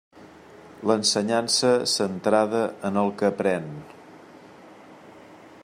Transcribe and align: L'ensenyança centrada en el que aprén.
L'ensenyança 0.91 1.69
centrada 1.91 2.61
en 2.89 2.97
el 3.03 3.13
que 3.21 3.29
aprén. 3.29 3.69